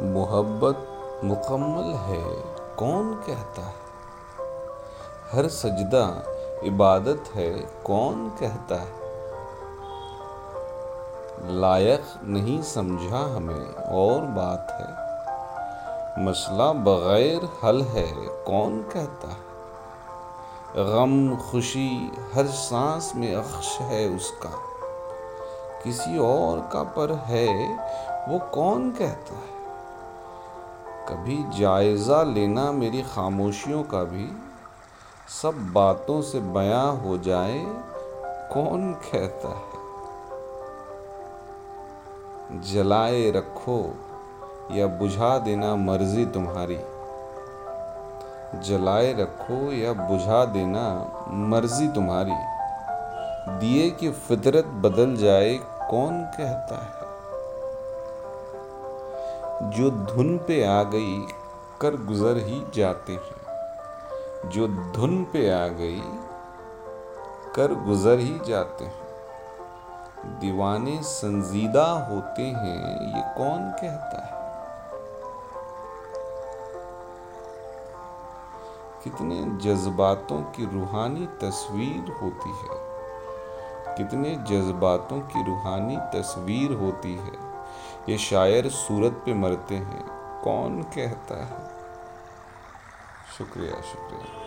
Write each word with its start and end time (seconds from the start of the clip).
मोहब्बत 0.00 0.88
मुकम्मल 1.24 1.94
है। 1.94 2.24
कौन 2.76 3.14
कहता 3.14 3.62
है? 3.62 3.74
हर 5.32 5.48
सजदा 5.48 6.24
इबादत 6.64 7.24
है। 7.34 7.50
कौन 7.84 8.28
कहता 8.28 8.74
है? 8.74 9.04
लायक 11.54 12.04
नहीं 12.24 12.62
समझा 12.62 13.18
हमें 13.18 13.74
और 13.74 14.20
बात 14.20 14.66
है। 14.70 15.04
मसला 16.24 16.72
बग़ैर 16.72 17.48
हल 17.64 17.82
है। 17.82 18.12
कौन 18.28 18.82
कहता 18.82 19.28
है? 19.28 19.44
गम 20.76 21.36
खुशी 21.36 22.12
हर 22.34 22.46
सांस 22.46 23.12
में 23.16 23.34
अख्श 23.34 23.78
है 23.80 24.08
उसका। 24.08 24.50
किसी 25.84 26.18
और 26.18 26.60
का 26.72 26.82
पर 26.82 27.12
है, 27.12 27.78
वो 28.28 28.38
कौन 28.38 28.90
कहता 28.90 29.34
है? 29.34 29.53
कभी 31.08 31.58
जायज़ा 31.58 32.22
लेना 32.22 32.72
मेरी 32.72 33.02
खामोशियों 33.02 33.82
का 33.82 34.04
भी। 34.04 34.28
सब 35.42 35.72
बातों 35.72 36.22
से 36.22 36.40
बयां 36.40 36.98
हो 36.98 37.18
जाए, 37.18 37.64
कौन 38.52 38.92
कहता 38.92 39.48
है? 39.48 39.74
जलाए 42.62 43.30
रखो 43.30 43.94
या 44.70 44.86
बुझा 44.86 45.38
देना 45.38 45.76
मर्ज़ी 45.76 46.26
तुम्हारी। 46.26 46.78
जलाए 48.60 49.12
रखो 49.12 49.72
या 49.72 49.92
बुझा 49.92 50.44
देना 50.44 50.86
मर्ज़ी 51.28 51.88
तुम्हारी। 51.88 52.34
दिए 53.58 53.90
की 53.90 54.10
फितरत 54.10 54.64
बदल 54.64 55.16
जाए, 55.16 55.54
कौन 55.90 56.22
कहता 56.22 56.74
है? 56.74 57.03
जो 59.62 59.90
धुन 59.90 60.38
पे 60.38 60.64
आ 60.64 60.82
गई, 60.82 61.26
कर 61.80 62.04
गुजर 62.04 62.36
ही 62.36 62.66
जाते 62.74 63.12
हैं। 63.12 63.44
जो 64.50 64.68
धुन 64.68 65.24
पे 65.24 65.50
आ 65.50 65.68
गई, 65.68 66.02
कर 67.56 67.74
गुजर 67.74 68.18
ही 68.18 68.40
जाते 68.46 68.84
हैं। 68.84 69.04
दीवाने 70.26 71.02
संजीदा 71.02 71.84
होते 71.84 72.42
हैं, 72.42 73.00
ये 73.00 73.34
कौन 73.38 73.70
कहता 73.70 74.26
है? 74.26 74.34
कितने 79.04 79.36
जज्बातों 79.36 80.42
की 80.42 80.80
रूहानी 80.80 81.26
तस्वीर 81.26 82.12
होती 82.12 82.50
है। 82.50 82.94
कितने 83.98 84.30
जज्बातों 84.30 85.20
की 85.20 85.44
रूहानी 85.44 85.96
तस्वीर 85.96 86.72
होती 86.72 87.14
है। 87.14 87.53
ये 88.08 88.18
शायर 88.18 88.68
सूरत 88.68 89.12
पे 89.12 89.34
मरते 89.34 89.74
हैं। 89.74 90.04
कौन 90.44 90.82
कहता 90.82 91.44
है? 91.44 91.74
शुक्रिया 93.38 93.80
शुक्रिया। 93.80 94.43